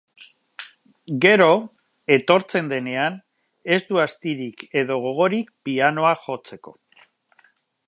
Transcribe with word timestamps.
Gero, 1.25 1.49
etortzen 2.15 2.71
denean, 2.71 3.19
ez 3.77 3.79
du 3.91 4.01
astirik 4.05 4.65
edo 4.83 4.99
gogorik 5.07 5.55
pianoa 5.69 6.17
jotzeko. 6.27 6.77